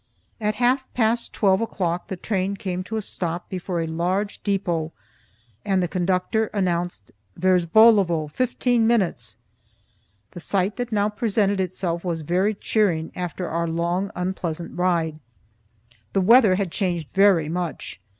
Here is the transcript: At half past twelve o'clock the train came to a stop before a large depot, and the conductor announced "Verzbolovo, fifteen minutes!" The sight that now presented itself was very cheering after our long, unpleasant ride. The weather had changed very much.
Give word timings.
At 0.39 0.55
half 0.55 0.91
past 0.95 1.31
twelve 1.31 1.61
o'clock 1.61 2.07
the 2.07 2.15
train 2.15 2.55
came 2.55 2.83
to 2.85 2.95
a 2.95 3.03
stop 3.03 3.47
before 3.49 3.81
a 3.81 3.85
large 3.85 4.41
depot, 4.41 4.91
and 5.63 5.83
the 5.83 5.87
conductor 5.87 6.45
announced 6.55 7.11
"Verzbolovo, 7.37 8.29
fifteen 8.31 8.87
minutes!" 8.87 9.35
The 10.31 10.39
sight 10.39 10.77
that 10.77 10.91
now 10.91 11.07
presented 11.07 11.59
itself 11.59 12.03
was 12.03 12.21
very 12.21 12.55
cheering 12.55 13.11
after 13.15 13.47
our 13.47 13.67
long, 13.67 14.09
unpleasant 14.15 14.75
ride. 14.75 15.19
The 16.13 16.21
weather 16.21 16.55
had 16.55 16.71
changed 16.71 17.09
very 17.09 17.47
much. 17.47 17.99